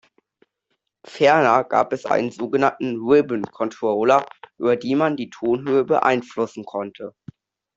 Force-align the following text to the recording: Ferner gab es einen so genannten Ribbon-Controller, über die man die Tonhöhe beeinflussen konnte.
Ferner 1.05 1.63
gab 1.63 1.93
es 1.93 2.07
einen 2.07 2.31
so 2.31 2.49
genannten 2.49 3.07
Ribbon-Controller, 3.07 4.25
über 4.57 4.75
die 4.75 4.95
man 4.95 5.15
die 5.15 5.29
Tonhöhe 5.29 5.83
beeinflussen 5.85 6.65
konnte. 6.65 7.13